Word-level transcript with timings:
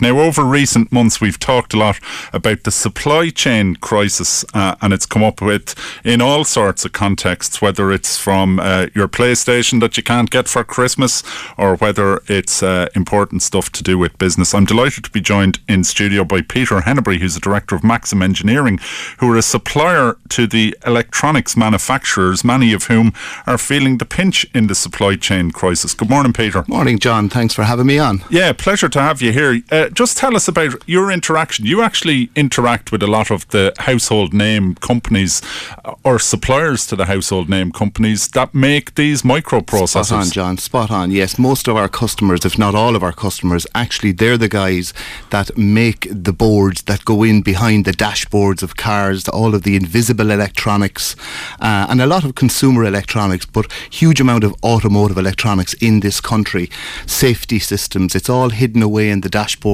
Now, 0.00 0.18
over 0.18 0.44
recent 0.44 0.90
months, 0.90 1.20
we've 1.20 1.38
talked 1.38 1.72
a 1.72 1.78
lot 1.78 2.00
about 2.32 2.64
the 2.64 2.72
supply 2.72 3.30
chain 3.30 3.76
crisis, 3.76 4.44
uh, 4.52 4.74
and 4.82 4.92
it's 4.92 5.06
come 5.06 5.22
up 5.22 5.40
with 5.40 5.74
in 6.04 6.20
all 6.20 6.44
sorts 6.44 6.84
of 6.84 6.92
contexts, 6.92 7.62
whether 7.62 7.92
it's 7.92 8.18
from 8.18 8.58
uh, 8.58 8.88
your 8.94 9.06
PlayStation 9.06 9.80
that 9.80 9.96
you 9.96 10.02
can't 10.02 10.30
get 10.30 10.48
for 10.48 10.64
Christmas, 10.64 11.22
or 11.56 11.76
whether 11.76 12.20
it's 12.26 12.60
uh, 12.60 12.88
important 12.96 13.42
stuff 13.42 13.70
to 13.70 13.84
do 13.84 13.96
with 13.96 14.18
business. 14.18 14.52
I'm 14.52 14.64
delighted 14.64 15.04
to 15.04 15.10
be 15.10 15.20
joined 15.20 15.60
in 15.68 15.84
studio 15.84 16.24
by 16.24 16.42
Peter 16.42 16.80
Henebry, 16.80 17.20
who's 17.20 17.34
the 17.34 17.40
director 17.40 17.76
of 17.76 17.82
Maxem 17.82 18.22
Engineering, 18.22 18.80
who 19.18 19.32
are 19.32 19.36
a 19.36 19.42
supplier 19.42 20.16
to 20.30 20.48
the 20.48 20.76
electronics 20.84 21.56
manufacturers, 21.56 22.42
many 22.42 22.72
of 22.72 22.84
whom 22.84 23.12
are 23.46 23.58
feeling 23.58 23.98
the 23.98 24.04
pinch 24.04 24.44
in 24.52 24.66
the 24.66 24.74
supply 24.74 25.14
chain 25.14 25.52
crisis. 25.52 25.94
Good 25.94 26.10
morning, 26.10 26.32
Peter. 26.32 26.64
Morning, 26.66 26.98
John. 26.98 27.28
Thanks 27.28 27.54
for 27.54 27.62
having 27.62 27.86
me 27.86 28.00
on. 28.00 28.24
Yeah, 28.28 28.52
pleasure 28.52 28.88
to 28.88 29.00
have 29.00 29.22
you 29.22 29.30
here. 29.30 29.62
Uh, 29.84 29.88
just 29.90 30.16
tell 30.16 30.34
us 30.34 30.48
about 30.48 30.72
your 30.88 31.10
interaction. 31.10 31.66
You 31.66 31.82
actually 31.82 32.30
interact 32.34 32.90
with 32.90 33.02
a 33.02 33.06
lot 33.06 33.30
of 33.30 33.46
the 33.48 33.74
household 33.80 34.32
name 34.32 34.76
companies 34.76 35.42
uh, 35.84 35.94
or 36.02 36.18
suppliers 36.18 36.86
to 36.86 36.96
the 36.96 37.04
household 37.04 37.50
name 37.50 37.70
companies 37.70 38.28
that 38.28 38.54
make 38.54 38.94
these 38.94 39.22
microprocessors. 39.22 40.06
Spot 40.06 40.12
on, 40.12 40.30
John. 40.30 40.58
Spot 40.58 40.90
on. 40.90 41.10
Yes, 41.10 41.38
most 41.38 41.68
of 41.68 41.76
our 41.76 41.88
customers, 41.88 42.46
if 42.46 42.58
not 42.58 42.74
all 42.74 42.96
of 42.96 43.02
our 43.02 43.12
customers, 43.12 43.66
actually 43.74 44.12
they're 44.12 44.38
the 44.38 44.48
guys 44.48 44.94
that 45.30 45.56
make 45.58 46.08
the 46.10 46.32
boards 46.32 46.82
that 46.84 47.04
go 47.04 47.22
in 47.22 47.42
behind 47.42 47.84
the 47.84 47.92
dashboards 47.92 48.62
of 48.62 48.76
cars, 48.76 49.28
all 49.28 49.54
of 49.54 49.64
the 49.64 49.76
invisible 49.76 50.30
electronics, 50.30 51.14
uh, 51.60 51.86
and 51.90 52.00
a 52.00 52.06
lot 52.06 52.24
of 52.24 52.34
consumer 52.34 52.84
electronics, 52.84 53.44
but 53.44 53.70
huge 53.90 54.20
amount 54.20 54.44
of 54.44 54.54
automotive 54.62 55.18
electronics 55.18 55.74
in 55.74 56.00
this 56.00 56.20
country. 56.20 56.70
Safety 57.06 57.58
systems, 57.58 58.14
it's 58.14 58.30
all 58.30 58.48
hidden 58.48 58.82
away 58.82 59.10
in 59.10 59.20
the 59.20 59.28
dashboard, 59.28 59.73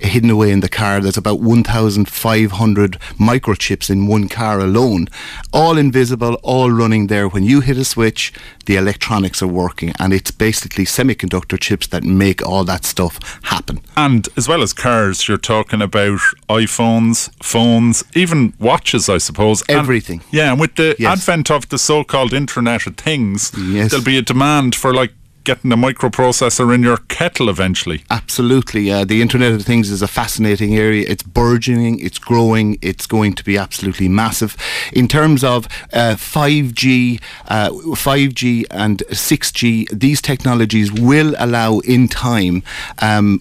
hidden 0.00 0.30
away 0.30 0.50
in 0.50 0.60
the 0.60 0.68
car. 0.68 1.00
There's 1.00 1.16
about 1.16 1.40
1,500 1.40 2.92
microchips 3.18 3.90
in 3.90 4.06
one 4.06 4.28
car 4.28 4.60
alone, 4.60 5.08
all 5.52 5.76
invisible, 5.78 6.34
all 6.42 6.70
running 6.70 7.08
there. 7.08 7.28
When 7.28 7.44
you 7.44 7.60
hit 7.60 7.76
a 7.76 7.84
switch, 7.84 8.32
the 8.66 8.76
electronics 8.76 9.42
are 9.42 9.48
working, 9.48 9.92
and 9.98 10.12
it's 10.12 10.30
basically 10.30 10.84
semiconductor 10.84 11.58
chips 11.58 11.86
that 11.88 12.04
make 12.04 12.46
all 12.46 12.64
that 12.64 12.84
stuff 12.84 13.40
happen. 13.44 13.80
And 13.96 14.28
as 14.36 14.48
well 14.48 14.62
as 14.62 14.72
cars, 14.72 15.26
you're 15.28 15.38
talking 15.38 15.82
about 15.82 16.20
iPhones, 16.48 17.30
phones, 17.42 18.04
even 18.14 18.54
watches, 18.58 19.08
I 19.08 19.18
suppose. 19.18 19.62
Everything. 19.68 20.20
And, 20.20 20.32
yeah, 20.32 20.52
and 20.52 20.60
with 20.60 20.76
the 20.76 20.96
yes. 20.98 21.18
advent 21.18 21.50
of 21.50 21.68
the 21.68 21.78
so-called 21.78 22.32
Internet 22.32 22.86
of 22.86 22.96
Things, 22.96 23.52
yes. 23.58 23.90
there'll 23.90 24.04
be 24.04 24.18
a 24.18 24.22
demand 24.22 24.74
for 24.74 24.94
like 24.94 25.12
getting 25.44 25.72
a 25.72 25.76
microprocessor 25.76 26.74
in 26.74 26.82
your 26.82 26.98
kettle 27.08 27.48
eventually. 27.48 28.04
Absolutely. 28.10 28.90
Uh, 28.90 29.04
the 29.04 29.20
Internet 29.20 29.52
of 29.52 29.62
Things 29.62 29.90
is 29.90 30.02
a 30.02 30.08
fascinating 30.08 30.76
area. 30.76 31.04
It's 31.08 31.22
burgeoning, 31.22 31.98
it's 32.00 32.18
growing, 32.18 32.78
it's 32.82 33.06
going 33.06 33.34
to 33.34 33.44
be 33.44 33.56
absolutely 33.56 34.08
massive. 34.08 34.56
In 34.92 35.08
terms 35.08 35.42
of 35.42 35.66
uh, 35.92 36.16
5G, 36.16 37.20
uh, 37.48 37.70
5G 37.70 38.66
and 38.70 38.98
6G, 39.10 39.88
these 39.90 40.20
technologies 40.22 40.92
will 40.92 41.34
allow 41.38 41.78
in 41.80 42.08
time, 42.08 42.62
um, 43.00 43.40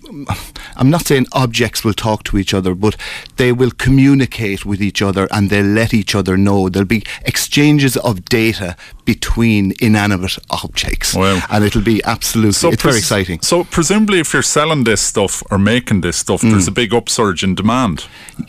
I'm 0.75 0.89
not 0.89 1.05
saying 1.05 1.27
objects 1.33 1.83
will 1.83 1.93
talk 1.93 2.23
to 2.25 2.37
each 2.37 2.53
other, 2.53 2.73
but 2.73 2.95
they 3.37 3.51
will 3.51 3.71
communicate 3.71 4.65
with 4.65 4.81
each 4.81 5.01
other 5.01 5.27
and 5.31 5.49
they'll 5.49 5.65
let 5.65 5.93
each 5.93 6.15
other 6.15 6.37
know. 6.37 6.69
There'll 6.69 6.87
be 6.87 7.03
exchanges 7.25 7.97
of 7.97 8.25
data 8.25 8.75
between 9.05 9.73
inanimate 9.81 10.37
objects. 10.49 11.13
Wow. 11.13 11.41
And 11.49 11.63
it'll 11.63 11.81
be 11.81 11.90
absolutely, 12.03 12.53
so 12.53 12.69
it's 12.69 12.81
pres- 12.81 12.93
very 12.93 12.99
exciting. 12.99 13.41
So, 13.41 13.63
presumably, 13.65 14.19
if 14.19 14.33
you're 14.33 14.41
selling 14.41 14.83
this 14.83 15.01
stuff 15.01 15.43
or 15.51 15.57
making 15.57 16.01
this 16.01 16.17
stuff, 16.17 16.41
mm. 16.41 16.51
there's 16.51 16.67
a 16.67 16.71
big 16.71 16.93
upsurge 16.93 17.43
in 17.43 17.55
demand. 17.55 18.05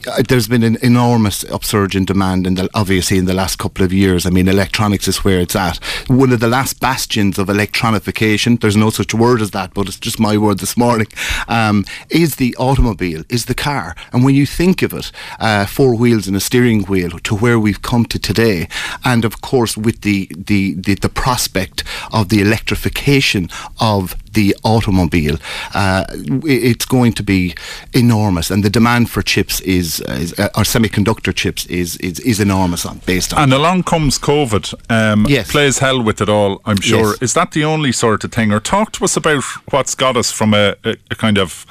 Uh, 0.06 0.22
there's 0.28 0.48
been 0.48 0.62
an 0.62 0.76
enormous 0.82 1.44
upsurge 1.50 1.97
in 1.97 2.04
demand, 2.04 2.47
in 2.47 2.54
the, 2.54 2.69
obviously, 2.75 3.19
in 3.19 3.25
the 3.25 3.34
last 3.34 3.58
couple 3.58 3.84
of 3.84 3.92
years. 3.92 4.26
I 4.26 4.30
mean, 4.30 4.48
electronics 4.48 5.08
is 5.08 5.25
where 5.25 5.41
it's 5.41 5.56
at. 5.56 5.78
One 6.08 6.32
of 6.32 6.41
the 6.41 6.48
last 6.48 6.80
bastions 6.80 7.38
of 7.38 7.48
electronification, 7.48 8.60
there's 8.60 8.76
no 8.76 8.91
such 8.91 9.14
word 9.14 9.41
as 9.41 9.50
that, 9.53 9.74
but 9.74 9.88
it's 9.88 9.98
just 9.98 10.20
my 10.20 10.36
word 10.36 10.59
this 10.59 10.76
morning, 10.76 11.09
um, 11.48 11.84
is 12.10 12.36
the 12.36 12.54
automobile, 12.56 13.22
is 13.28 13.47
the 13.47 13.54
car. 13.54 13.97
And 14.12 14.24
when 14.24 14.34
you 14.34 14.47
think 14.47 14.82
of 14.82 14.92
it, 14.92 15.10
uh, 15.41 15.66
four 15.66 15.94
wheels 15.97 16.26
and 16.26 16.36
a 16.36 16.41
steering 16.41 16.82
wheel 16.84 17.10
to 17.19 17.34
where 17.34 17.59
we've 17.59 17.82
come 17.82 18.04
to 18.06 18.19
today, 18.19 18.69
and 19.04 19.24
of 19.24 19.41
course, 19.41 19.76
with 19.76 20.03
the 20.03 20.28
the, 20.36 20.74
the, 20.74 20.94
the 20.94 21.09
prospect 21.09 21.84
of 22.12 22.28
the 22.28 22.41
electrification 22.41 23.31
of 23.81 24.15
the 24.32 24.56
automobile, 24.65 25.37
uh, 25.75 26.04
it's 26.44 26.87
going 26.87 27.12
to 27.12 27.22
be 27.22 27.54
enormous, 27.93 28.50
and 28.50 28.65
the 28.65 28.70
demand 28.70 29.10
for 29.10 29.22
chips 29.22 29.60
is, 29.60 30.00
is 30.00 30.38
uh, 30.38 30.48
or 30.56 30.65
semiconductor 30.65 31.34
chips 31.34 31.66
is 31.66 31.97
is, 31.97 32.21
is 32.21 32.41
enormous 32.41 32.87
on 32.87 32.98
based 33.06 33.32
on. 33.32 33.42
And 33.42 33.53
along 33.53 33.84
comes 33.84 34.19
COVID. 34.19 34.75
Um, 34.91 35.26
yes. 35.28 35.50
plays 35.50 35.78
hell 35.78 36.03
with 36.03 36.21
it 36.21 36.28
all. 36.28 36.60
I'm 36.65 36.81
sure. 36.81 37.10
Yes. 37.10 37.22
Is 37.22 37.34
that 37.34 37.53
the 37.53 37.65
only 37.65 37.92
sort 37.92 38.25
of 38.25 38.32
thing? 38.32 38.53
Or 38.53 38.60
talk 38.60 38.92
to 38.92 39.04
us 39.04 39.16
about 39.16 39.44
what's 39.71 39.94
got 39.94 40.16
us 40.16 40.31
from 40.31 40.54
a, 40.54 40.76
a, 40.84 40.97
a 41.10 41.15
kind 41.15 41.38
of 41.38 41.66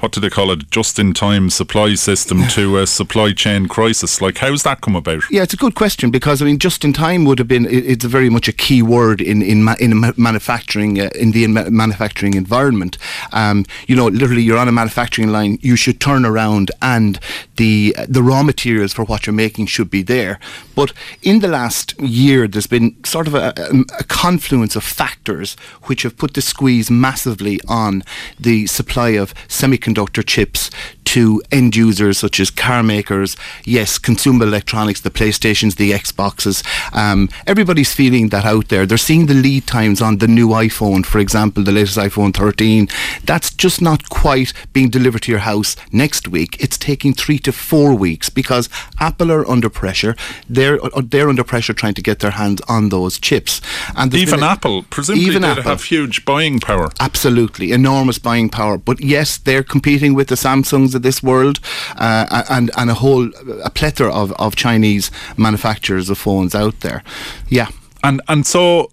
what 0.00 0.12
do 0.12 0.20
they 0.20 0.30
call 0.30 0.50
it, 0.50 0.70
just 0.70 0.98
in 0.98 1.12
time 1.12 1.50
supply 1.50 1.94
system 1.94 2.46
to 2.48 2.78
a 2.78 2.86
supply 2.86 3.32
chain 3.32 3.68
crisis? 3.68 4.20
Like, 4.20 4.38
how's 4.38 4.62
that 4.62 4.80
come 4.80 4.96
about? 4.96 5.22
Yeah, 5.30 5.42
it's 5.42 5.54
a 5.54 5.58
good 5.58 5.74
question 5.74 6.10
because 6.10 6.40
I 6.40 6.46
mean, 6.46 6.58
just 6.58 6.84
in 6.84 6.92
time 6.92 7.24
would 7.26 7.38
have 7.38 7.48
been 7.48 7.66
it's 7.70 8.04
very 8.04 8.30
much 8.30 8.48
a 8.48 8.52
key 8.52 8.82
word 8.82 9.20
in 9.20 9.42
in 9.42 9.68
in 9.78 10.00
manufacturing 10.16 11.00
uh, 11.00 11.10
in 11.14 11.32
the 11.32 11.46
manufacturing 11.46 12.34
environment. 12.34 12.96
Um, 13.32 13.66
you 13.86 13.94
know, 13.94 14.06
literally, 14.06 14.42
you're 14.42 14.58
on 14.58 14.68
a 14.68 14.72
manufacturing 14.72 15.28
line, 15.28 15.58
you 15.60 15.76
should 15.76 16.00
turn 16.00 16.24
around 16.24 16.70
and 16.80 17.20
the 17.56 17.94
the 18.08 18.22
raw 18.22 18.42
materials 18.42 18.92
for 18.92 19.04
what 19.04 19.26
you're 19.26 19.34
making 19.34 19.66
should 19.66 19.90
be 19.90 20.02
there. 20.02 20.40
But 20.74 20.92
in 21.22 21.40
the 21.40 21.48
last 21.48 22.00
year, 22.00 22.48
there's 22.48 22.66
been 22.66 22.96
sort 23.04 23.26
of 23.26 23.34
a, 23.34 23.52
a 23.98 24.04
confluence 24.04 24.76
of 24.76 24.82
factors 24.82 25.54
which 25.84 26.02
have 26.02 26.16
put 26.16 26.34
the 26.34 26.40
squeeze 26.40 26.90
massively 26.90 27.60
on 27.68 28.02
the 28.38 28.66
supply 28.66 29.10
of 29.10 29.34
semiconductors 29.46 29.89
semiconductor 29.90 30.24
chips 30.26 30.70
to 31.10 31.42
end 31.50 31.74
users 31.74 32.18
such 32.18 32.38
as 32.38 32.52
car 32.52 32.84
makers, 32.84 33.36
yes, 33.64 33.98
consumer 33.98 34.44
electronics, 34.44 35.00
the 35.00 35.10
PlayStations, 35.10 35.74
the 35.74 35.90
Xboxes. 35.90 36.64
Um, 36.94 37.28
everybody's 37.48 37.92
feeling 37.92 38.28
that 38.28 38.44
out 38.44 38.68
there. 38.68 38.86
They're 38.86 38.96
seeing 38.96 39.26
the 39.26 39.34
lead 39.34 39.66
times 39.66 40.00
on 40.00 40.18
the 40.18 40.28
new 40.28 40.50
iPhone, 40.50 41.04
for 41.04 41.18
example, 41.18 41.64
the 41.64 41.72
latest 41.72 41.98
iPhone 41.98 42.32
13. 42.32 42.88
That's 43.24 43.52
just 43.52 43.82
not 43.82 44.08
quite 44.08 44.52
being 44.72 44.88
delivered 44.88 45.22
to 45.22 45.32
your 45.32 45.40
house 45.40 45.74
next 45.90 46.28
week. 46.28 46.56
It's 46.62 46.78
taking 46.78 47.12
three 47.12 47.40
to 47.40 47.50
four 47.50 47.92
weeks 47.92 48.28
because 48.28 48.68
Apple 49.00 49.32
are 49.32 49.48
under 49.50 49.68
pressure. 49.68 50.14
They're 50.48 50.78
they're 51.02 51.28
under 51.28 51.42
pressure 51.42 51.72
trying 51.72 51.94
to 51.94 52.02
get 52.02 52.20
their 52.20 52.32
hands 52.32 52.60
on 52.68 52.90
those 52.90 53.18
chips. 53.18 53.60
And 53.96 54.14
even 54.14 54.44
Apple, 54.44 54.84
presumably, 54.84 55.26
even 55.26 55.42
Apple, 55.42 55.64
have 55.64 55.82
huge 55.82 56.24
buying 56.24 56.60
power. 56.60 56.90
Absolutely, 57.00 57.72
enormous 57.72 58.20
buying 58.20 58.48
power. 58.48 58.78
But 58.78 59.00
yes, 59.00 59.38
they're 59.38 59.64
competing 59.64 60.14
with 60.14 60.28
the 60.28 60.36
Samsungs 60.36 60.99
of 61.00 61.02
this 61.02 61.22
world 61.22 61.58
uh, 61.96 62.44
and 62.48 62.70
and 62.76 62.90
a 62.90 62.94
whole 62.94 63.30
a 63.64 63.70
plethora 63.70 64.12
of, 64.12 64.32
of 64.32 64.54
Chinese 64.56 65.10
manufacturers 65.36 66.10
of 66.10 66.18
phones 66.18 66.54
out 66.54 66.80
there. 66.80 67.02
Yeah. 67.48 67.68
And 68.02 68.20
and 68.28 68.46
so 68.46 68.90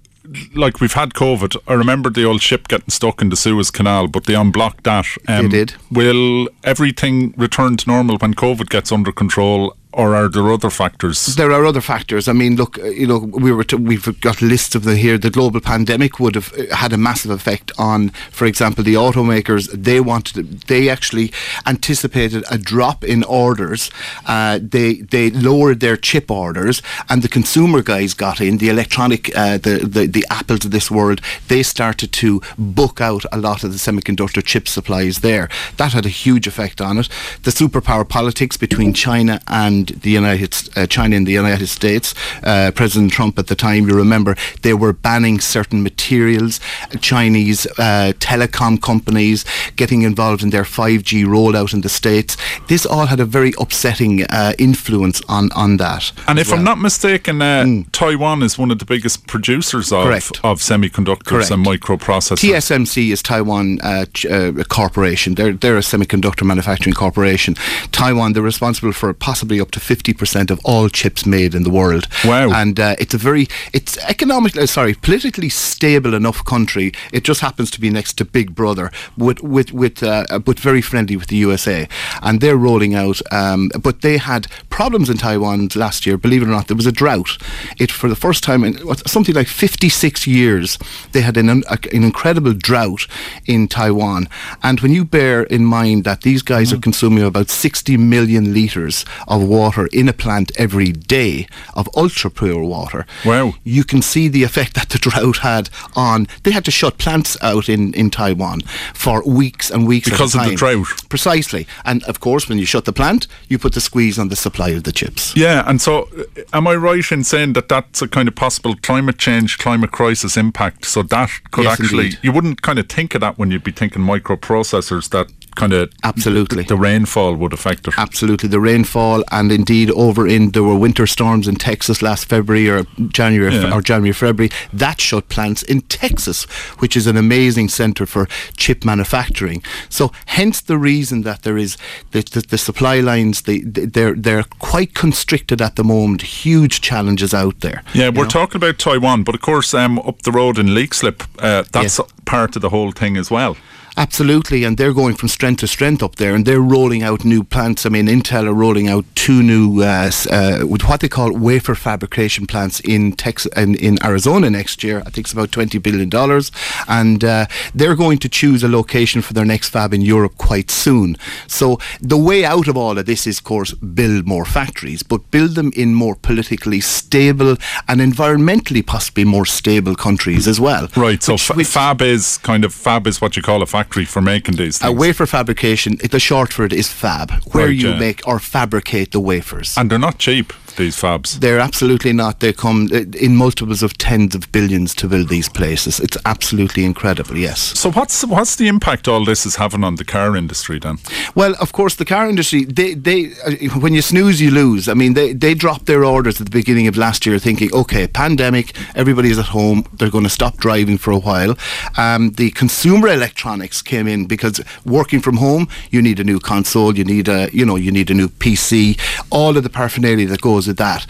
like 0.55 0.81
we've 0.81 0.93
had 0.93 1.13
COVID. 1.13 1.55
I 1.67 1.73
remember 1.73 2.09
the 2.09 2.25
old 2.25 2.41
ship 2.41 2.67
getting 2.67 2.89
stuck 2.89 3.21
in 3.21 3.29
the 3.29 3.35
Suez 3.35 3.71
Canal, 3.71 4.07
but 4.07 4.25
they 4.25 4.35
unblocked 4.35 4.83
that. 4.83 5.05
Um, 5.27 5.49
they 5.49 5.65
did. 5.65 5.73
Will 5.91 6.49
everything 6.63 7.33
return 7.37 7.77
to 7.77 7.89
normal 7.89 8.17
when 8.17 8.33
COVID 8.33 8.69
gets 8.69 8.91
under 8.91 9.11
control 9.11 9.75
or 9.97 10.15
are 10.15 10.29
there 10.29 10.47
other 10.51 10.69
factors? 10.69 11.25
There 11.35 11.51
are 11.51 11.65
other 11.65 11.81
factors. 11.81 12.27
I 12.27 12.33
mean, 12.33 12.55
look, 12.55 12.77
uh, 12.77 12.85
you 12.85 13.07
know, 13.07 13.17
we 13.17 13.51
were 13.51 13.65
we've 13.79 14.21
got 14.21 14.43
lists 14.43 14.75
of 14.75 14.83
them 14.83 14.95
here. 14.95 15.17
The 15.17 15.31
global 15.31 15.59
pandemic 15.59 16.19
would 16.19 16.35
have 16.35 16.53
uh, 16.53 16.75
had 16.75 16.93
a 16.93 16.97
massive 16.97 17.31
effect 17.31 17.71
on, 17.79 18.09
for 18.31 18.45
example, 18.45 18.83
the 18.83 18.93
automakers. 18.93 19.71
They 19.71 19.99
wanted, 19.99 20.61
they 20.67 20.87
actually 20.87 21.33
anticipated 21.65 22.45
a 22.51 22.59
drop 22.59 23.03
in 23.03 23.23
orders. 23.23 23.89
Uh, 24.27 24.59
they 24.61 24.93
they 25.13 25.31
lowered 25.31 25.79
their 25.79 25.97
chip 25.97 26.29
orders, 26.29 26.83
and 27.09 27.23
the 27.23 27.27
consumer 27.27 27.81
guys 27.81 28.13
got 28.13 28.39
in. 28.39 28.59
The 28.59 28.69
electronic, 28.69 29.35
uh, 29.35 29.57
the, 29.57 29.79
the 29.79 30.05
the 30.05 30.25
Apples 30.29 30.63
of 30.63 30.71
this 30.71 30.91
world, 30.91 31.21
they 31.47 31.63
started 31.63 32.11
to 32.13 32.41
book 32.59 33.01
out 33.01 33.25
a 33.31 33.37
lot 33.37 33.63
of 33.63 33.71
the 33.71 33.79
semiconductor 33.79 34.43
chip 34.43 34.67
supplies 34.67 35.21
there. 35.21 35.49
That 35.77 35.93
had 35.93 36.05
a 36.05 36.09
huge 36.09 36.45
effect 36.45 36.81
on 36.81 36.99
it. 36.99 37.09
The 37.41 37.51
superpower 37.51 38.07
politics 38.07 38.57
between 38.57 38.93
China 38.93 39.41
and 39.47 39.86
and 39.89 40.01
the 40.01 40.11
United 40.11 40.55
uh, 40.75 40.87
China 40.87 41.15
and 41.15 41.27
the 41.27 41.31
United 41.31 41.67
States. 41.67 42.13
Uh, 42.43 42.71
President 42.73 43.11
Trump 43.11 43.37
at 43.39 43.47
the 43.47 43.55
time, 43.55 43.87
you 43.87 43.95
remember, 43.95 44.35
they 44.61 44.73
were 44.73 44.93
banning 44.93 45.39
certain 45.39 45.83
materials. 45.83 46.59
Chinese 47.01 47.65
uh, 47.77 48.13
telecom 48.19 48.81
companies 48.81 49.45
getting 49.75 50.01
involved 50.03 50.43
in 50.43 50.49
their 50.49 50.63
5G 50.63 51.25
rollout 51.25 51.73
in 51.73 51.81
the 51.81 51.89
states. 51.89 52.37
This 52.67 52.85
all 52.85 53.07
had 53.07 53.19
a 53.19 53.25
very 53.25 53.53
upsetting 53.59 54.23
uh, 54.23 54.53
influence 54.57 55.21
on 55.27 55.51
on 55.53 55.77
that. 55.77 56.11
And 56.27 56.39
if 56.39 56.49
well. 56.49 56.57
I'm 56.57 56.63
not 56.63 56.79
mistaken, 56.79 57.41
uh, 57.41 57.63
mm. 57.63 57.91
Taiwan 57.91 58.43
is 58.43 58.57
one 58.57 58.71
of 58.71 58.79
the 58.79 58.85
biggest 58.85 59.27
producers 59.27 59.91
of, 59.91 60.05
of 60.43 60.59
semiconductors 60.59 61.25
Correct. 61.25 61.51
and 61.51 61.65
microprocessors. 61.65 62.37
TSMC 62.37 63.11
is 63.11 63.21
Taiwan 63.21 63.79
uh, 63.81 64.05
uh, 64.29 64.63
corporation. 64.65 65.35
They're 65.35 65.53
they're 65.53 65.77
a 65.77 65.81
semiconductor 65.81 66.45
manufacturing 66.45 66.93
corporation. 66.93 67.55
Taiwan, 67.91 68.33
they're 68.33 68.43
responsible 68.43 68.91
for 68.91 69.13
possibly 69.13 69.59
up 69.59 69.71
to 69.71 69.76
50% 69.79 70.51
of 70.51 70.59
all 70.63 70.89
chips 70.89 71.25
made 71.25 71.55
in 71.55 71.63
the 71.63 71.69
world. 71.69 72.07
Wow! 72.25 72.51
And 72.51 72.79
uh, 72.79 72.95
it's 72.99 73.13
a 73.13 73.17
very 73.17 73.47
it's 73.73 73.97
economically 73.99 74.63
uh, 74.63 74.65
sorry 74.65 74.93
politically 74.93 75.49
stable 75.49 76.13
enough 76.13 76.43
country. 76.45 76.91
It 77.11 77.23
just 77.23 77.41
happens 77.41 77.71
to 77.71 77.81
be 77.81 77.89
next 77.89 78.13
to 78.13 78.25
Big 78.25 78.55
Brother, 78.55 78.91
with 79.17 79.41
with 79.41 79.71
with 79.71 80.03
uh, 80.03 80.39
but 80.39 80.59
very 80.59 80.81
friendly 80.81 81.15
with 81.15 81.27
the 81.27 81.37
USA, 81.37 81.87
and 82.21 82.41
they're 82.41 82.57
rolling 82.57 82.95
out. 82.95 83.21
Um, 83.31 83.69
but 83.81 84.01
they 84.01 84.17
had 84.17 84.47
problems 84.69 85.09
in 85.09 85.17
Taiwan 85.17 85.69
last 85.75 86.05
year. 86.05 86.17
Believe 86.17 86.41
it 86.41 86.47
or 86.47 86.51
not, 86.51 86.67
there 86.67 86.77
was 86.77 86.85
a 86.85 86.91
drought. 86.91 87.37
It 87.79 87.91
for 87.91 88.09
the 88.09 88.15
first 88.15 88.43
time 88.43 88.63
in 88.63 88.77
something 89.05 89.35
like 89.35 89.47
56 89.47 90.27
years, 90.27 90.77
they 91.11 91.21
had 91.21 91.37
an, 91.37 91.49
an 91.49 91.63
incredible 91.91 92.53
drought 92.53 93.07
in 93.45 93.67
Taiwan. 93.67 94.27
And 94.63 94.79
when 94.79 94.93
you 94.93 95.05
bear 95.05 95.43
in 95.43 95.65
mind 95.65 96.03
that 96.03 96.21
these 96.21 96.41
guys 96.41 96.71
mm. 96.71 96.77
are 96.77 96.81
consuming 96.81 97.23
about 97.23 97.49
60 97.49 97.97
million 97.97 98.53
litres 98.53 99.05
of 99.27 99.43
water 99.43 99.56
in 99.91 100.07
a 100.07 100.13
plant 100.13 100.51
every 100.57 100.91
day 100.91 101.47
of 101.73 101.89
ultra 101.95 102.29
pure 102.29 102.63
water, 102.63 103.05
wow. 103.25 103.53
you 103.63 103.83
can 103.83 104.01
see 104.01 104.27
the 104.27 104.43
effect 104.43 104.73
that 104.75 104.89
the 104.89 104.97
drought 104.97 105.37
had 105.37 105.69
on. 105.95 106.27
They 106.43 106.51
had 106.51 106.65
to 106.65 106.71
shut 106.71 106.97
plants 106.97 107.37
out 107.41 107.69
in, 107.69 107.93
in 107.93 108.09
Taiwan 108.09 108.61
for 108.93 109.23
weeks 109.23 109.69
and 109.71 109.87
weeks 109.87 110.09
because 110.09 110.35
of 110.35 110.45
the 110.45 110.55
drought. 110.55 110.87
Precisely. 111.09 111.67
And 111.85 112.03
of 112.03 112.19
course, 112.19 112.47
when 112.47 112.57
you 112.57 112.65
shut 112.65 112.85
the 112.85 112.93
plant, 112.93 113.27
you 113.47 113.57
put 113.57 113.73
the 113.73 113.81
squeeze 113.81 114.19
on 114.19 114.29
the 114.29 114.35
supply 114.35 114.69
of 114.69 114.83
the 114.83 114.91
chips. 114.91 115.35
Yeah, 115.35 115.63
and 115.67 115.81
so 115.81 116.09
am 116.53 116.67
I 116.67 116.75
right 116.75 117.11
in 117.11 117.23
saying 117.23 117.53
that 117.53 117.69
that's 117.69 118.01
a 118.01 118.07
kind 118.07 118.27
of 118.27 118.35
possible 118.35 118.75
climate 118.75 119.17
change, 119.17 119.57
climate 119.57 119.91
crisis 119.91 120.37
impact? 120.37 120.85
So 120.85 121.03
that 121.03 121.31
could 121.51 121.65
yes, 121.65 121.79
actually, 121.79 122.05
indeed. 122.05 122.19
you 122.21 122.31
wouldn't 122.31 122.61
kind 122.61 122.79
of 122.79 122.89
think 122.89 123.15
of 123.15 123.21
that 123.21 123.37
when 123.37 123.51
you'd 123.51 123.63
be 123.63 123.71
thinking 123.71 124.01
microprocessors 124.01 125.09
that 125.09 125.27
kind 125.57 125.73
of 125.73 125.91
absolutely 126.03 126.63
the, 126.63 126.69
the, 126.69 126.77
rainfall 126.77 127.35
would 127.35 127.51
affect 127.51 127.87
it. 127.87 127.97
Absolutely, 127.97 128.47
the 128.47 128.59
rainfall, 128.59 129.23
and 129.31 129.51
indeed 129.51 129.91
over 129.91 130.27
in 130.27 130.51
there 130.51 130.63
were 130.63 130.77
winter 130.77 131.07
storms 131.07 131.47
in 131.47 131.55
Texas 131.55 132.01
last 132.01 132.25
February 132.25 132.69
or 132.69 132.85
January 133.09 133.53
yeah. 133.53 133.73
or 133.73 133.81
January 133.81 134.13
February 134.13 134.51
that 134.71 135.01
shut 135.01 135.27
plants 135.29 135.63
in 135.63 135.81
Texas, 135.81 136.45
which 136.79 136.95
is 136.95 137.07
an 137.07 137.17
amazing 137.17 137.69
centre 137.69 138.05
for 138.05 138.27
chip 138.55 138.85
manufacturing. 138.85 139.63
So 139.89 140.11
hence 140.27 140.61
the 140.61 140.77
reason 140.77 141.23
that 141.23 141.41
there 141.41 141.57
is 141.57 141.75
the, 142.11 142.21
the, 142.21 142.41
the 142.41 142.57
supply 142.57 142.99
lines 142.99 143.41
they 143.41 143.59
they're 143.59 144.13
they're 144.13 144.45
quite 144.59 144.93
constricted 144.93 145.61
at 145.61 145.75
the 145.75 145.83
moment. 145.83 146.21
Huge 146.21 146.81
challenges 146.81 147.33
out 147.33 147.59
there. 147.61 147.83
Yeah, 147.93 148.09
we're 148.09 148.23
know? 148.23 148.29
talking 148.29 148.57
about 148.57 148.77
Taiwan, 148.77 149.23
but 149.23 149.35
of 149.35 149.41
course 149.41 149.73
um, 149.73 149.99
up 149.99 150.21
the 150.21 150.31
road 150.31 150.59
in 150.59 150.67
Leixlip, 150.67 151.21
uh, 151.39 151.63
that's 151.71 151.97
yes. 151.97 152.11
Part 152.27 152.55
of 152.55 152.61
the 152.61 152.69
whole 152.69 152.91
thing 152.91 153.17
as 153.17 153.31
well. 153.31 153.55
Absolutely, 153.99 154.63
and 154.63 154.77
they're 154.77 154.93
going 154.93 155.15
from 155.15 155.27
strength 155.27 155.61
to 155.61 155.67
strength 155.67 156.03
up 156.03 156.17
there, 156.17 156.35
and 156.35 156.45
they're 156.45 156.67
rolling 156.77 157.01
out 157.01 157.25
new 157.25 157.43
plants. 157.43 157.83
I 157.83 157.89
mean, 157.89 158.07
Intel 158.07 158.45
are 158.45 158.53
rolling 158.53 158.87
out 158.87 159.05
two 159.15 159.41
new 159.41 159.81
uh, 159.81 160.11
uh, 160.29 160.59
what 160.59 160.99
they 160.99 161.09
call 161.09 161.31
wafer 161.33 161.73
fabrication 161.73 162.45
plants 162.45 162.79
in 162.81 163.13
Texas 163.13 163.51
in, 163.57 163.73
in 163.87 163.97
Arizona 164.05 164.51
next 164.51 164.83
year. 164.83 164.99
I 164.99 165.09
think 165.09 165.25
it's 165.25 165.33
about 165.33 165.51
twenty 165.51 165.79
billion 165.79 166.09
dollars, 166.09 166.51
and 166.87 167.23
uh, 167.23 167.47
they're 167.73 167.95
going 167.95 168.19
to 168.19 168.29
choose 168.29 168.61
a 168.63 168.67
location 168.79 169.23
for 169.23 169.33
their 169.33 169.45
next 169.53 169.69
fab 169.69 169.91
in 169.93 170.01
Europe 170.01 170.35
quite 170.37 170.69
soon. 170.69 171.17
So 171.47 171.79
the 171.99 172.21
way 172.29 172.45
out 172.45 172.67
of 172.67 172.77
all 172.77 172.99
of 172.99 173.05
this 173.07 173.25
is, 173.25 173.39
of 173.39 173.45
course, 173.45 173.71
build 173.73 174.27
more 174.27 174.45
factories, 174.45 175.01
but 175.11 175.31
build 175.31 175.51
them 175.55 175.71
in 175.75 175.89
more 176.03 176.15
politically 176.29 176.81
stable 176.81 177.57
and 177.87 177.99
environmentally 177.99 178.83
possibly 178.85 179.25
more 179.25 179.47
stable 179.47 179.95
countries 179.95 180.47
as 180.47 180.59
well. 180.59 180.85
Right. 180.95 181.17
Which, 181.17 181.23
so 181.23 181.33
f- 181.33 181.57
which 181.57 181.71
fab 181.77 181.99
is 182.01 182.16
kind 182.37 182.63
of 182.65 182.73
fab 182.73 183.07
is 183.07 183.21
what 183.21 183.35
you 183.35 183.41
call 183.41 183.61
a 183.61 183.65
factory 183.65 183.87
factory 183.87 184.05
for 184.05 184.21
making 184.21 184.55
these 184.55 184.77
things? 184.79 184.89
A 184.89 184.91
wafer 184.91 185.25
fabrication, 185.25 185.97
the 186.11 186.19
short 186.19 186.53
for 186.53 186.65
it 186.65 186.73
is 186.73 186.91
fab, 186.91 187.31
where 187.53 187.67
right, 187.67 187.75
you 187.75 187.89
yeah. 187.89 187.99
make 187.99 188.27
or 188.27 188.39
fabricate 188.39 189.11
the 189.11 189.19
wafers. 189.19 189.75
And 189.77 189.89
they're 189.89 189.99
not 189.99 190.17
cheap 190.17 190.53
these 190.77 190.95
fabs? 190.95 191.39
They're 191.39 191.59
absolutely 191.59 192.13
not. 192.13 192.39
They 192.39 192.53
come 192.53 192.89
uh, 192.91 193.01
in 193.19 193.35
multiples 193.35 193.83
of 193.83 193.97
tens 193.97 194.35
of 194.35 194.51
billions 194.51 194.95
to 194.95 195.07
build 195.07 195.29
these 195.29 195.49
places. 195.49 195.99
It's 195.99 196.17
absolutely 196.25 196.85
incredible. 196.85 197.37
Yes. 197.37 197.59
So 197.59 197.91
what's 197.91 198.25
what's 198.25 198.55
the 198.55 198.67
impact 198.67 199.07
all 199.07 199.25
this 199.25 199.45
is 199.45 199.55
having 199.55 199.83
on 199.83 199.95
the 199.95 200.05
car 200.05 200.35
industry 200.35 200.79
then? 200.79 200.97
Well, 201.35 201.55
of 201.59 201.71
course, 201.71 201.95
the 201.95 202.05
car 202.05 202.29
industry. 202.29 202.65
They 202.65 202.93
they 202.93 203.31
uh, 203.45 203.79
when 203.79 203.93
you 203.93 204.01
snooze, 204.01 204.41
you 204.41 204.51
lose. 204.51 204.87
I 204.87 204.93
mean, 204.93 205.13
they 205.13 205.33
they 205.33 205.53
dropped 205.53 205.85
their 205.85 206.03
orders 206.05 206.39
at 206.39 206.45
the 206.47 206.51
beginning 206.51 206.87
of 206.87 206.97
last 206.97 207.25
year, 207.25 207.39
thinking, 207.39 207.73
okay, 207.73 208.07
pandemic, 208.07 208.75
everybody's 208.95 209.39
at 209.39 209.47
home, 209.47 209.85
they're 209.93 210.09
going 210.09 210.23
to 210.23 210.29
stop 210.29 210.57
driving 210.57 210.97
for 210.97 211.11
a 211.11 211.17
while. 211.17 211.57
Um, 211.97 212.31
the 212.31 212.51
consumer 212.51 213.07
electronics 213.07 213.81
came 213.81 214.07
in 214.07 214.25
because 214.25 214.61
working 214.85 215.19
from 215.19 215.37
home, 215.37 215.67
you 215.91 216.01
need 216.01 216.19
a 216.19 216.23
new 216.23 216.39
console, 216.39 216.97
you 216.97 217.03
need 217.03 217.27
a 217.27 217.49
you 217.51 217.65
know 217.65 217.75
you 217.75 217.91
need 217.91 218.09
a 218.09 218.13
new 218.13 218.29
PC, 218.29 218.99
all 219.29 219.57
of 219.57 219.63
the 219.63 219.69
paraphernalia 219.69 220.27
that 220.27 220.41
goes 220.41 220.66
that 220.73 221.05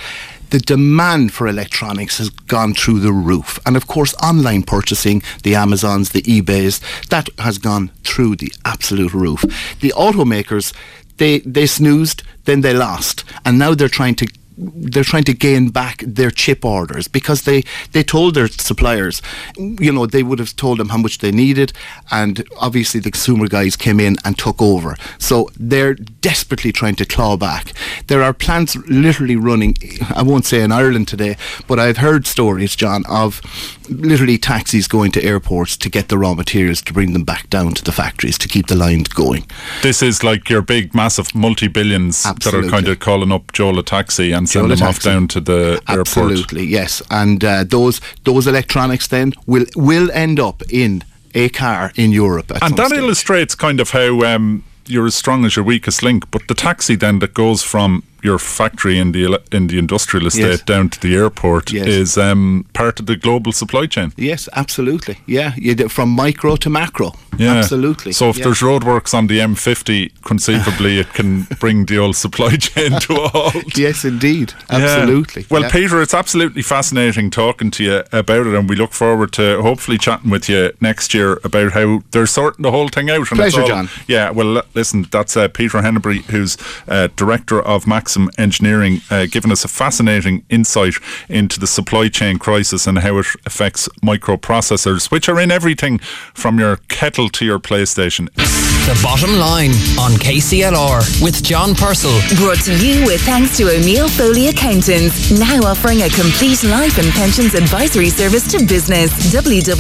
the 0.49 0.59
demand 0.59 1.33
for 1.33 1.47
electronics 1.47 2.17
has 2.19 2.29
gone 2.29 2.73
through 2.73 2.99
the 2.99 3.11
roof. 3.11 3.59
And 3.65 3.75
of 3.75 3.87
course, 3.87 4.13
online 4.15 4.63
purchasing, 4.63 5.21
the 5.43 5.55
Amazons, 5.55 6.11
the 6.11 6.21
eBays, 6.21 6.79
that 7.09 7.29
has 7.39 7.57
gone 7.57 7.91
through 8.03 8.37
the 8.37 8.53
absolute 8.63 9.13
roof. 9.13 9.41
The 9.81 9.93
automakers, 9.97 10.73
they, 11.17 11.39
they 11.39 11.65
snoozed, 11.65 12.23
then 12.45 12.61
they 12.61 12.73
lost. 12.73 13.23
And 13.45 13.59
now 13.59 13.73
they're 13.73 13.89
trying 13.89 14.15
to 14.15 14.27
they're 14.57 15.03
trying 15.03 15.23
to 15.25 15.33
gain 15.33 15.69
back 15.69 16.03
their 16.05 16.31
chip 16.31 16.65
orders 16.65 17.07
because 17.07 17.43
they, 17.43 17.63
they 17.91 18.03
told 18.03 18.33
their 18.33 18.47
suppliers, 18.47 19.21
you 19.57 19.91
know, 19.91 20.05
they 20.05 20.23
would 20.23 20.39
have 20.39 20.55
told 20.55 20.79
them 20.79 20.89
how 20.89 20.97
much 20.97 21.19
they 21.19 21.31
needed, 21.31 21.73
and 22.11 22.47
obviously 22.59 22.99
the 22.99 23.11
consumer 23.11 23.47
guys 23.47 23.75
came 23.75 23.99
in 23.99 24.17
and 24.25 24.37
took 24.37 24.61
over. 24.61 24.95
So 25.19 25.49
they're 25.59 25.93
desperately 25.93 26.71
trying 26.71 26.95
to 26.95 27.05
claw 27.05 27.37
back. 27.37 27.73
There 28.07 28.23
are 28.23 28.33
plants 28.33 28.75
literally 28.87 29.35
running, 29.35 29.75
I 30.15 30.23
won't 30.23 30.45
say 30.45 30.61
in 30.61 30.71
Ireland 30.71 31.07
today, 31.07 31.37
but 31.67 31.79
I've 31.79 31.97
heard 31.97 32.25
stories, 32.25 32.75
John, 32.75 33.05
of 33.07 33.41
literally 33.89 34.37
taxis 34.37 34.87
going 34.87 35.11
to 35.11 35.23
airports 35.23 35.77
to 35.77 35.89
get 35.89 36.09
the 36.09 36.17
raw 36.17 36.33
materials 36.33 36.81
to 36.81 36.93
bring 36.93 37.13
them 37.13 37.23
back 37.23 37.49
down 37.49 37.73
to 37.73 37.83
the 37.83 37.91
factories 37.91 38.37
to 38.39 38.47
keep 38.47 38.67
the 38.67 38.75
lines 38.75 39.07
going. 39.09 39.45
This 39.81 40.01
is 40.01 40.23
like 40.23 40.49
your 40.49 40.61
big, 40.61 40.93
massive 40.93 41.33
multi 41.35 41.67
billions 41.67 42.23
that 42.23 42.53
are 42.53 42.69
kind 42.69 42.87
of 42.87 42.99
calling 42.99 43.31
up 43.31 43.51
Joel 43.53 43.79
a 43.79 43.83
taxi 43.83 44.31
and 44.31 44.46
send 44.47 44.71
them 44.71 44.81
off 44.81 45.01
down 45.01 45.27
to 45.29 45.39
the 45.39 45.81
Absolutely, 45.87 45.93
airport. 45.93 46.31
Absolutely, 46.31 46.65
yes. 46.65 47.01
And 47.09 47.43
uh, 47.43 47.63
those 47.63 48.01
those 48.23 48.47
electronics 48.47 49.07
then 49.07 49.33
will 49.45 49.65
will 49.75 50.09
end 50.11 50.39
up 50.39 50.61
in 50.69 51.03
a 51.33 51.49
car 51.49 51.91
in 51.95 52.11
Europe. 52.11 52.51
and 52.61 52.75
that 52.77 52.87
stage. 52.87 52.99
illustrates 52.99 53.55
kind 53.55 53.79
of 53.79 53.91
how 53.91 54.21
um, 54.23 54.63
you're 54.87 55.05
as 55.05 55.15
strong 55.15 55.45
as 55.45 55.55
your 55.55 55.65
weakest 55.65 56.01
link. 56.01 56.29
But 56.31 56.47
the 56.47 56.55
taxi 56.55 56.95
then 56.95 57.19
that 57.19 57.33
goes 57.33 57.63
from 57.63 58.03
your 58.23 58.39
factory 58.39 58.97
in 58.97 59.11
the 59.11 59.41
in 59.51 59.67
the 59.67 59.77
industrial 59.77 60.27
estate 60.27 60.41
yes. 60.41 60.61
down 60.61 60.89
to 60.89 60.99
the 60.99 61.15
airport 61.15 61.71
yes. 61.71 61.87
is 61.87 62.17
um, 62.17 62.65
part 62.73 62.99
of 62.99 63.05
the 63.05 63.15
global 63.15 63.51
supply 63.51 63.85
chain. 63.85 64.13
Yes, 64.17 64.49
absolutely. 64.53 65.17
Yeah, 65.25 65.53
from 65.87 66.09
micro 66.09 66.55
to 66.57 66.69
macro. 66.69 67.13
Yeah, 67.37 67.55
absolutely. 67.55 68.11
So 68.13 68.29
if 68.29 68.37
yeah. 68.37 68.45
there's 68.45 68.59
roadworks 68.59 69.13
on 69.13 69.27
the 69.27 69.39
M50, 69.39 70.23
conceivably 70.23 70.99
it 70.99 71.13
can 71.13 71.43
bring 71.59 71.85
the 71.85 71.99
old 71.99 72.15
supply 72.15 72.55
chain 72.55 72.99
to 72.99 73.13
a 73.13 73.27
halt. 73.27 73.77
yes, 73.77 74.03
indeed. 74.03 74.53
Absolutely. 74.69 75.43
Yeah. 75.43 75.47
Well, 75.51 75.61
yeah. 75.63 75.71
Peter, 75.71 76.01
it's 76.01 76.13
absolutely 76.13 76.63
fascinating 76.63 77.29
talking 77.29 77.71
to 77.71 77.83
you 77.83 78.03
about 78.11 78.47
it, 78.47 78.55
and 78.55 78.67
we 78.67 78.75
look 78.75 78.93
forward 78.93 79.31
to 79.33 79.61
hopefully 79.61 79.97
chatting 79.97 80.31
with 80.31 80.49
you 80.49 80.71
next 80.81 81.13
year 81.13 81.39
about 81.43 81.73
how 81.73 82.01
they're 82.11 82.25
sorting 82.25 82.63
the 82.63 82.71
whole 82.71 82.89
thing 82.89 83.09
out. 83.09 83.29
And 83.31 83.37
Pleasure, 83.37 83.61
all, 83.61 83.67
John. 83.67 83.89
Yeah. 84.07 84.31
Well, 84.31 84.63
listen, 84.73 85.05
that's 85.11 85.37
uh, 85.37 85.47
Peter 85.47 85.81
Henebry, 85.81 86.23
who's 86.23 86.57
uh, 86.87 87.09
director 87.15 87.61
of 87.61 87.85
Max 87.85 88.06
Maxem 88.07 88.29
Engineering, 88.37 89.01
uh, 89.09 89.25
giving 89.29 89.51
us 89.51 89.65
a 89.65 89.67
fascinating 89.67 90.45
insight 90.49 90.93
into 91.27 91.59
the 91.59 91.67
supply 91.67 92.07
chain 92.07 92.39
crisis 92.39 92.87
and 92.87 92.99
how 92.99 93.17
it 93.17 93.25
affects 93.45 93.89
microprocessors, 94.01 95.11
which 95.11 95.27
are 95.27 95.37
in 95.39 95.51
everything 95.51 95.99
from 96.33 96.57
your 96.59 96.77
kettle 96.87 97.27
to 97.29 97.45
your 97.45 97.59
PlayStation. 97.59 98.33
The 98.35 98.97
bottom 99.03 99.35
line 99.35 99.71
on 99.99 100.11
KCLR 100.13 101.21
with 101.21 101.43
John 101.43 101.75
Purcell. 101.75 102.17
Brought 102.37 102.63
to 102.63 102.73
you 102.77 103.05
with 103.05 103.21
thanks 103.21 103.57
to 103.57 103.69
O'Neill 103.69 104.07
Foley 104.07 104.47
Accountants, 104.47 105.31
now 105.31 105.59
offering 105.63 106.03
a 106.03 106.09
complete 106.09 106.63
life 106.63 106.97
and 106.97 107.11
pensions 107.11 107.53
advisory 107.53 108.09
service 108.09 108.49
to 108.51 108.65
business. 108.65 109.11
www.onf.ie 109.33 109.77